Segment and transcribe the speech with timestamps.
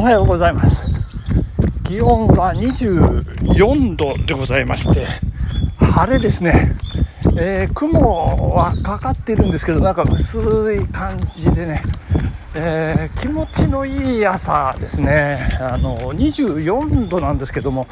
[0.00, 0.90] おはようございます。
[1.84, 5.06] 気温は24度でございまして
[5.76, 6.74] 晴れですね、
[7.38, 10.38] えー、雲はかかってるんですけどなんか薄
[10.74, 11.82] い感じでね、
[12.54, 15.58] えー、気持ちのいい朝ですね。
[15.60, 17.86] あの24度なんですけども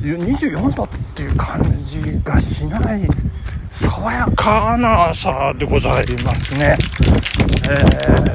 [0.00, 3.06] 24度っていう感じがしない
[3.70, 6.76] 爽やかな朝でございますね。
[7.64, 7.74] え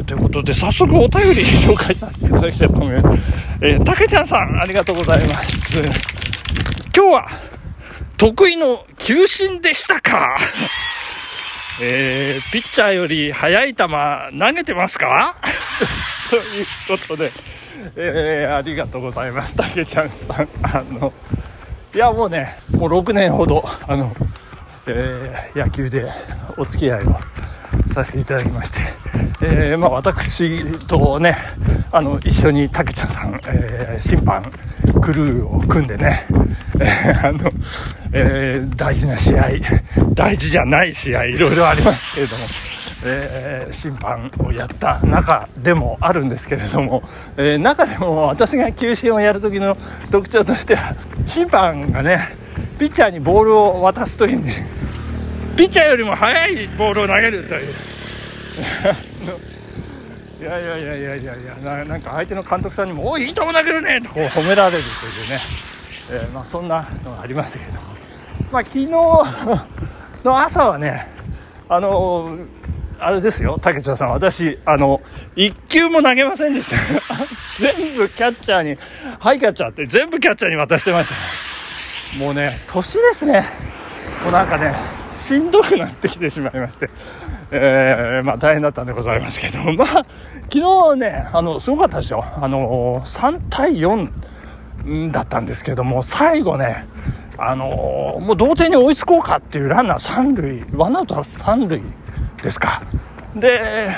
[0.01, 3.21] ー、ということで、早速お便り紹介させていただきたいと思います。
[3.61, 5.81] えー、たけちゃんさん、ありがとうございます。
[6.95, 7.27] 今日は、
[8.17, 10.37] 得意の球審でしたか？
[11.81, 15.35] えー、ピッチャーより速い球投げてますか？
[16.29, 17.31] ということで、
[17.97, 19.57] えー、ありがとうございます。
[19.57, 20.47] たけちゃんさん。
[20.63, 21.11] あの、
[21.93, 24.15] いや、もうね、もう6年ほど、あの、
[24.87, 26.11] えー、野球で
[26.57, 27.19] お付き合いを
[27.93, 28.79] させていただきまして、
[29.41, 31.35] えー、まあ、私とね
[31.91, 34.43] あの一緒にたけちゃんさん、えー、審判
[35.01, 36.27] クルーを組んでね、
[36.79, 37.51] えー、あの
[38.13, 39.49] え大事な試合
[40.13, 42.45] 大事じゃない試合いろいろありますけれども。
[43.07, 47.03] えー、審判をやった中でもあるんですけれども、
[47.37, 49.77] えー、中でも私が球審をやる時の
[50.09, 50.95] 特徴としては
[51.27, 52.44] 審判がね
[52.77, 54.51] ピッチャーにボールを渡す時に
[55.55, 57.73] ピッチャーよりも速いボールを投げるという。
[60.39, 65.39] いやいやいやいやいやいやななんか相手の監督さんにも「おいいいとこ投げるね」とこう褒められるというね、
[66.11, 67.79] えー、まあ、そんなのがありましたけれど。
[67.79, 67.87] も、
[68.51, 68.85] まあ、昨日
[70.23, 71.07] の朝はね
[71.67, 72.37] あの
[72.99, 75.01] あれですよ、竹下さん、私、あの、
[75.35, 76.77] 一球も投げませんでした。
[77.57, 78.77] 全部キャッチャーに、
[79.19, 81.15] はい、キャッチャーって全部キャッチャーに渡してました。
[82.17, 83.43] もうね、年ですね。
[84.23, 84.73] もうなんかね、
[85.11, 86.89] しんどくなってきてしまいまして、
[87.51, 89.87] えー、まあ大変だったんでございますけど、 まあ、
[90.51, 92.23] 昨日ね、あの、すごかったですよ。
[92.41, 96.85] あの、3対4だったんですけども、最後ね、
[97.37, 101.81] あのもう同点に追いつこうかっていうランナー3塁、ワンアウト3塁
[102.41, 102.81] ですか
[103.35, 103.89] で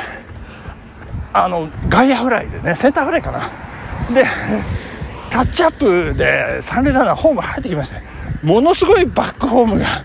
[1.34, 3.52] あの外野フライでねセンターフライかな
[4.14, 4.26] で
[5.30, 8.02] タッチアップで三塁ランナーホーム入ってきました
[8.46, 10.04] ものすごいバックホームが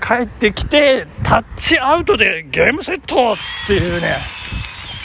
[0.00, 3.36] 帰ってきてタッチアウトでゲームセットっ
[3.66, 4.18] ていうね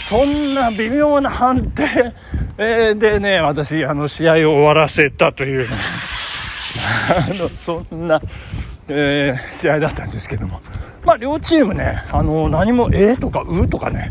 [0.10, 2.14] そんな微妙な判定、
[2.58, 5.76] でね私あの試合を終わらせたというね
[7.30, 8.22] あのそんな、
[8.90, 10.62] えー、試合だったんですけども。
[11.06, 14.10] まあ、両チームね、あの何もえーとかうとかね、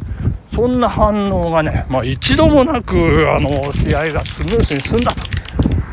[0.54, 5.22] そんな反応がね、まあ、一度もなく、あの試合がスムーズに進んだと。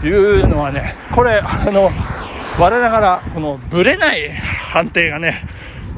[0.04, 1.92] いうのはね、これ、あの
[2.60, 5.44] 我ながら、このぶれない判定がね、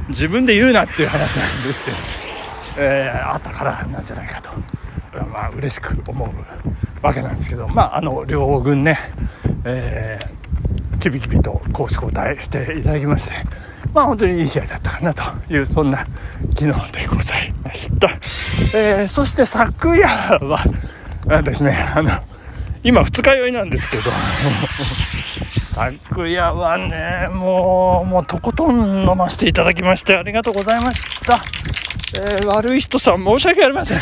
[0.09, 1.97] 自分で言うなっていう話なんですけど、
[2.77, 4.49] えー、あったからなんじゃないかと、
[5.25, 8.97] まあ嬉しく思うわけなんですけど、まあ、あの両軍ね、
[9.65, 13.31] えー、キビキビと攻守交代していただきまして、
[13.93, 16.05] まあ本当にいい試合だったかなという、そんな
[16.57, 18.09] 昨日でございました。
[18.77, 20.63] えー、そして昨夜は
[21.43, 22.11] ですね、あの、
[22.83, 24.03] 今二日酔いなんですけど、
[25.69, 31.43] 昨夜はね、もう、もうとことん飲ませていただきましてありがとうございました。
[32.15, 33.99] えー、悪い人さん申し訳ありません。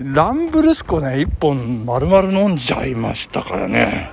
[0.14, 4.10] ランブルスコね、一本丸々飲んじゃいましたからね。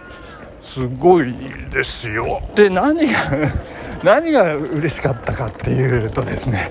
[0.64, 1.34] すごい
[1.72, 2.42] ですよ。
[2.56, 3.32] で、何が
[4.04, 6.70] 何が嬉しかったかっていうとですね、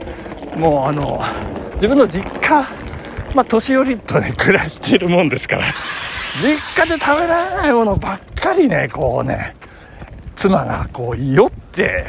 [0.56, 1.20] もうあの、
[1.74, 2.64] 自分の実家、
[3.34, 5.66] まあ、年寄りとね、 暮らしているもんですから、
[6.40, 9.54] 実家で食べられないものばっかりね、こうね、
[10.36, 12.04] 妻がこう、酔って、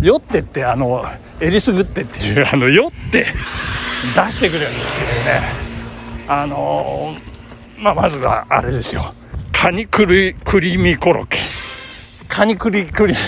[0.00, 1.04] 酔ってって、あの、
[1.40, 3.26] えりすぐってっていう、あの、酔って
[4.14, 4.80] 出してくれるっていう
[5.24, 5.42] ね、
[6.26, 7.16] あの、
[7.78, 9.14] まあ、まずはあれですよ。
[9.52, 11.38] カニクリクリーミーコロッケ。
[12.28, 13.14] カニクリクリ、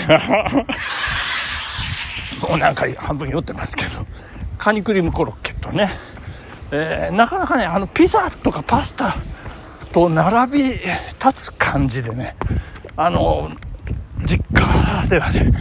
[2.41, 4.05] もうなんか半分酔ってますけど、
[4.57, 5.89] カニクリームコロッケとね、
[6.71, 9.17] えー、なかなかね、あのピザとかパスタ
[9.91, 10.81] と並び立
[11.35, 12.35] つ感じでね、
[12.95, 13.51] あの、
[14.25, 15.51] 実家ではね、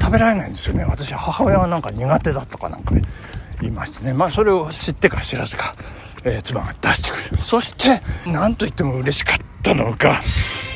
[0.00, 0.84] 食べられないんですよね。
[0.84, 3.02] 私、母親はなんか苦手だとかなんかね
[3.60, 4.12] 言いましてね。
[4.12, 5.74] まあ、それを知ってか知らずか、
[6.24, 7.42] えー、妻が出してくる。
[7.42, 10.20] そして、なんといっても嬉しかったのが、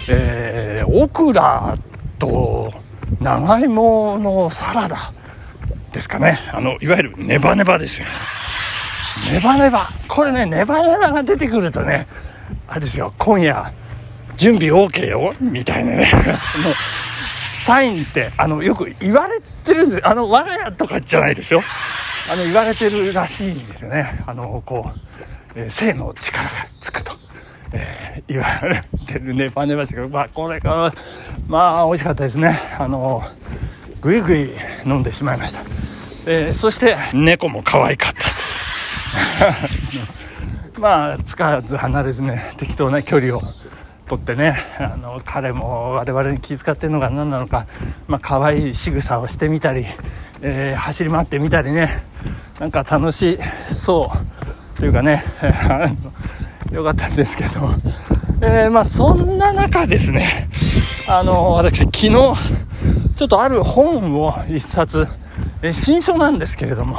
[0.09, 1.77] えー、オクラ
[2.19, 2.73] と
[3.21, 5.13] 長芋のサラダ
[5.93, 6.39] ですかね。
[6.53, 8.07] あの、いわゆるネバネバですよ。
[9.29, 9.89] ネバネバ。
[10.09, 12.07] これね、ネバネバが出てくるとね、
[12.69, 13.73] あれですよ、今夜、
[14.37, 16.11] 準備 OK よみたいなね。
[16.63, 16.75] も う
[17.61, 20.01] サインって、あの、よく言われてるんです。
[20.03, 21.63] あの、我が家とかじゃないですよ。
[22.31, 24.23] あの言われてるらしいんですよね。
[24.25, 24.99] あのこう、
[25.57, 26.51] えー、性の力が
[26.81, 27.13] つくと、
[27.73, 29.35] えー、言われてる。
[29.35, 30.95] ねパネバチがまあこれが
[31.49, 32.57] まあ美味しかったですね。
[32.79, 33.21] あの
[34.01, 34.51] ぐいぐい
[34.87, 35.65] 飲んでしまいました、
[36.25, 38.20] えー、そして猫も可愛かった。
[40.79, 43.41] まあつかず離れずね適当な距離を
[44.09, 47.67] とってねあの彼も我々に気遣っているのが何なのか、
[48.09, 49.87] まあ可愛い仕草をしてみたり、
[50.43, 52.05] えー、走り回ってみたりね
[52.59, 53.39] なんか楽し
[53.73, 54.11] そ
[54.77, 55.25] うというかね
[56.73, 57.75] よかったんですけど、
[58.41, 60.49] えー、まあそんな中ですね
[61.09, 65.07] あの私昨日ちょっとある本を一冊、
[65.63, 66.99] えー、新書なんですけれども、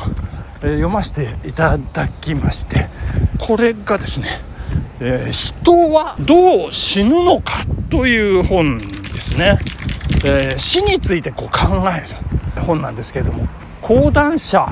[0.62, 2.90] えー、読ませていただきまして
[3.40, 4.52] これがですね
[5.04, 8.86] えー、人はどう死ぬのかという本で
[9.20, 9.58] すね。
[10.24, 12.02] えー、死についてこう考え
[12.56, 13.48] る本なんですけれども、
[13.82, 14.68] 講談社、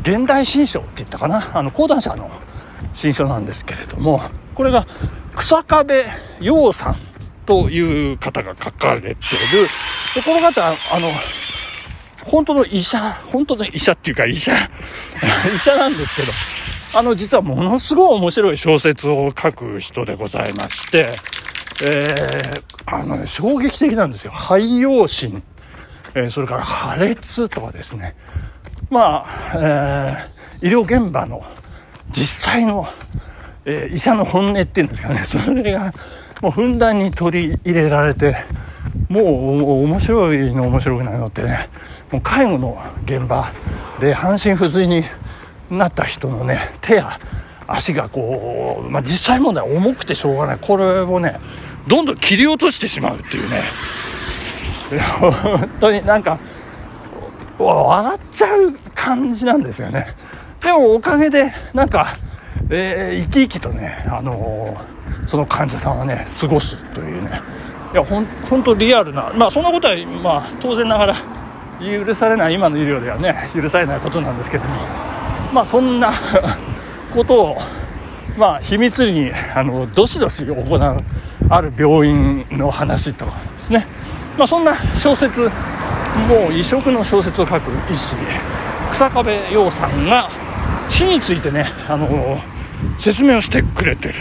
[0.00, 2.28] 現代新書って言ったかな、あの講談社の
[2.92, 4.20] 新書なんですけれども、
[4.56, 4.84] これが
[5.36, 6.06] 草壁
[6.40, 6.96] 陽さん
[7.46, 9.14] という方が書かれてい
[9.52, 9.68] る。
[10.12, 11.08] で、この方、あの、
[12.26, 12.98] 本当の医者、
[13.32, 14.52] 本当の医者っていうか医者、
[15.54, 16.32] 医者なんですけど、
[16.94, 21.10] あの、実はものすごい面白い小説を書く人でございまして、
[21.84, 24.32] えー、あのね、衝撃的なんですよ。
[24.32, 25.42] 肺陽心、
[26.14, 28.16] えー、それから破裂とかですね。
[28.90, 31.44] まあ、えー、医療現場の
[32.10, 32.88] 実際の、
[33.64, 35.92] えー、医者の本音っていうんですかね、それが
[36.40, 38.36] もうふんだんに取り入れられて、
[39.08, 41.68] もう面白いの面白くないのってね、
[42.10, 43.46] もう介護の現場
[44.00, 45.02] で半身不随に
[45.70, 47.18] なった人のね手や
[47.68, 50.58] 足がこう、まあ、実際問題重くてしょうがない。
[50.60, 51.40] これをね
[51.86, 53.62] どんどん切り落としてしまうっていうね。
[55.20, 56.38] 本当になんか
[57.58, 60.06] 笑っちゃう感じなんですよね。
[60.62, 62.16] でもおかげでなんか、
[62.70, 67.40] えー、生き生きとね、あのー、その患者さんはね過ごすというね。
[67.92, 71.16] いやほん本当リアルなまあそんなことはまあ当然ながら
[71.80, 75.16] 許されない今の医療ではね許されないことなんですけども。
[75.52, 76.12] まあそんな
[77.12, 77.56] ことを
[78.36, 81.04] まあ秘密裏にあのどしどし行う
[81.48, 83.86] ある病院の話とかですね。
[84.36, 85.42] まあそんな小説
[86.28, 88.16] もう異色の小説を書く医師
[88.92, 90.28] 草壁陽さんが
[90.90, 92.38] 死についてねあの
[92.98, 94.14] 説明をしてくれてる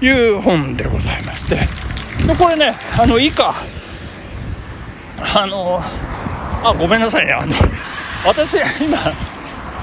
[0.00, 1.85] という本でございまして。
[2.26, 3.54] でこれねあの以下
[5.18, 5.80] あの
[6.62, 7.32] あごめんなさいね。
[7.32, 7.54] あの
[8.26, 9.12] 私今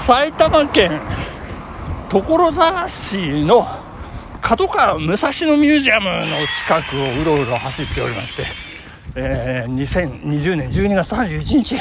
[0.05, 0.99] 埼玉県
[2.09, 3.65] 所沢市の
[4.41, 8.45] 角川武蔵野ミュージアムの近くをうろうろ走っておりまして、
[9.15, 11.75] えー、2020年12月31日、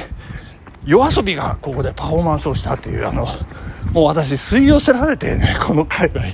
[0.87, 3.27] 夜遊びがここでパフォーマンスをしたという、あの、
[3.93, 6.27] もう私吸い寄せられてね、この界隈、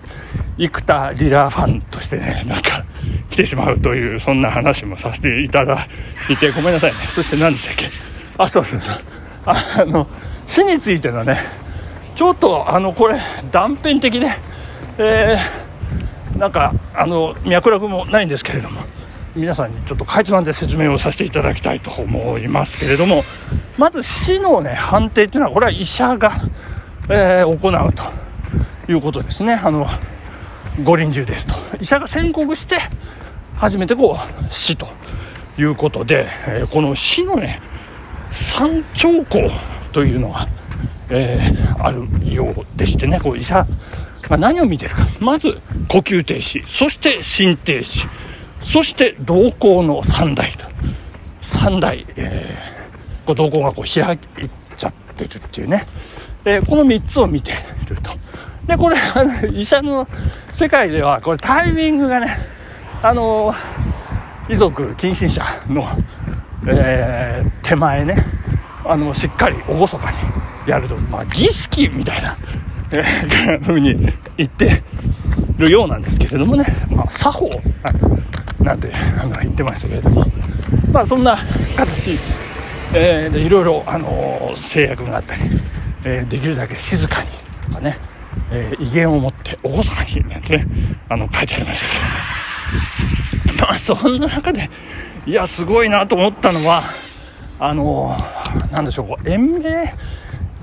[0.58, 2.84] 生田リラーファンとしてね、なんか
[3.42, 5.88] てしまうという、そんな話もさせていただ
[6.28, 6.98] いて、ごめんなさいね。
[7.14, 7.90] そして何でしたっけ？
[8.36, 8.96] あ、そうそうそう。
[9.46, 10.06] あの、
[10.46, 11.38] 死についてのね、
[12.18, 13.16] ちょっとあのこれ
[13.52, 14.26] 断片的で、
[14.98, 18.80] えー、なんかあの脈絡もないんですけれども
[19.36, 23.22] 皆さんにちょっとかいつまんで説明をさせていただきたいと思いますけれども
[23.78, 26.40] まず死のね判定っていうのはこれは医者が、
[27.08, 28.02] えー、行うと
[28.90, 29.86] いうことですねあの
[30.82, 32.80] 五輪中ですと医者が宣告して
[33.58, 34.88] 初めてこう死と
[35.58, 37.60] いうことで、え、この死のね
[38.32, 39.50] 三兆候
[39.92, 40.48] というのが
[41.10, 43.66] えー、あるようでしてね、こう医者
[44.22, 45.08] が何を見てるか。
[45.20, 48.06] まず、呼吸停止、そして心停止、
[48.62, 50.64] そして瞳孔の3台と。
[51.42, 54.18] 3台、えー、こう瞳孔がこう開い
[54.76, 55.86] ちゃってるっていうね。
[56.44, 57.52] えー、この3つを見て
[57.88, 58.10] ると。
[58.66, 60.06] で、これ、あの、医者の
[60.52, 62.38] 世界では、これタイミングがね、
[63.00, 63.54] あの
[64.48, 65.86] 遺族、近親者の、
[66.66, 68.24] えー、手前ね、
[68.84, 70.18] あの、しっかり厳かに
[70.66, 72.36] やると、まあ、儀式みたいな、
[72.90, 73.94] えー、風に
[74.36, 74.82] 言って
[75.58, 77.50] るようなんですけれどもね、まあ、作法
[78.60, 78.90] なんて
[79.20, 80.24] あの言ってましたけれども、
[80.92, 81.38] まあ、そんな
[81.76, 82.18] 形、
[82.94, 85.42] えー、でいろいろ、あの制約があったり、
[86.04, 87.30] えー、できるだけ静かに
[87.68, 87.96] とかね、
[88.50, 90.66] えー、威厳を持って厳かになんてね、
[91.08, 92.00] あの書いてありましたけど。
[92.00, 92.37] も、
[93.60, 94.70] まあ、そんな中で、
[95.26, 96.82] いや、すごいなと思ったのは、
[97.60, 98.16] あの
[98.70, 99.94] なんでしょう、延命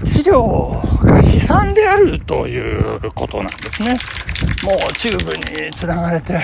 [0.05, 3.89] 治療が悲惨であるということなんですね。
[4.63, 6.39] もうチューブにつながれて、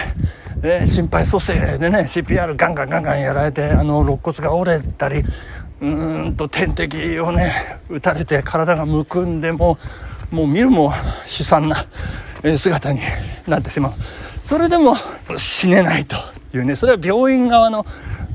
[0.63, 5.24] えー、心肺蘇生でね、CPR ガンガンガンガンやられて、あの、肋骨が折れたり、
[5.82, 7.53] うーんと点滴をね
[7.89, 9.80] 打たれて体がむくんでも
[10.30, 10.94] もう見るも
[11.39, 11.86] 悲惨な
[12.58, 13.00] 姿に
[13.48, 13.94] なってしまう
[14.51, 14.98] それでも
[15.38, 16.17] 死ねないと
[16.53, 17.86] いうねそれは病院側の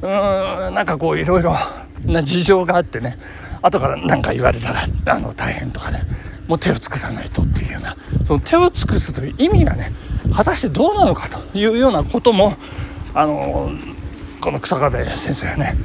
[0.01, 1.55] うーんなんかこういろいろ
[2.07, 3.19] な事情があってね
[3.61, 6.05] 後から何か言われたらあの大変とかね
[6.49, 9.93] もう手を尽くさないとっていうようなその手を尽くすという意味がね
[10.35, 12.55] 果たしてどうなのかというようなことも
[13.13, 13.73] あの
[14.41, 15.77] この草壁先生はね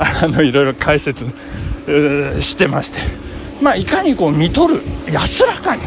[0.00, 1.24] あのいろいろ解説
[2.42, 2.98] してまして
[3.62, 5.82] まあいかにこう見とる安らかに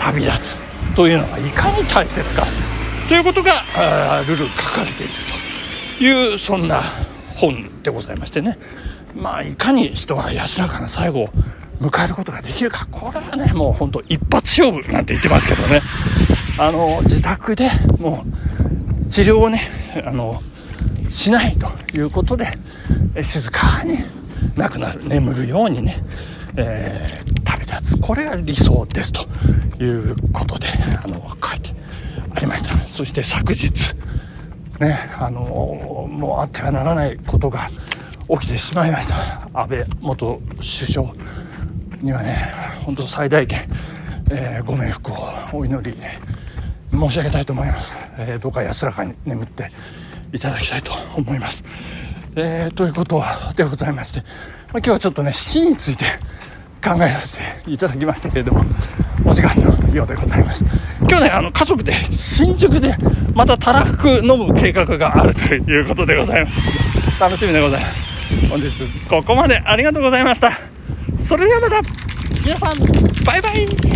[0.00, 0.58] 旅立つ
[0.96, 2.44] というのがいかに大切か
[3.08, 3.62] ということが
[4.26, 5.12] ルール書かれている
[5.98, 6.82] というそんな
[7.36, 8.58] 本でございましてね。
[9.14, 11.28] まあいかに人が安らかな最後を
[11.80, 12.88] 迎えることができるか。
[12.90, 15.82] これはねもうほんと一発勝負なんて言ってますけどね。
[16.58, 18.24] あの自宅でも
[19.06, 19.62] う治療をね
[20.04, 20.42] あの
[21.08, 22.58] しないということで
[23.22, 23.98] 静かに
[24.56, 26.02] 亡くなる眠るようにね、
[26.56, 27.98] えー、旅立つ。
[28.00, 29.26] これが理想ですと
[29.82, 30.66] いうことで
[31.04, 31.74] あの書いて
[32.36, 32.76] ありました。
[32.86, 33.94] そして昨日
[34.78, 37.70] ねあのもうあってはならないことが
[38.28, 39.48] 起きてしまいました。
[39.54, 41.12] 安倍元首相
[42.02, 42.36] にはね
[42.84, 43.68] 本当最大限、
[44.30, 45.16] えー、ご冥福を
[45.52, 45.96] お祈り
[46.92, 49.70] 申し上げたいと思います、えー、どうか安らかに眠って
[50.32, 51.64] いただきたいと思います、
[52.36, 53.22] えー、ということ
[53.56, 54.28] でございまして、まあ、
[54.74, 56.04] 今日はちょっとね死について
[56.84, 58.64] 考えさせていただきましたけれども
[59.24, 60.64] お時間のようでございます。
[61.00, 62.96] 今日ねあの家族で新宿で
[63.34, 67.20] またたらふく飲む計画があるということでございます。
[67.20, 67.96] 楽しみでございます。
[68.48, 68.70] 本日
[69.08, 70.58] ここまでありがとうございました。
[71.20, 71.80] それではまた
[72.44, 73.95] 皆さんバイバイ。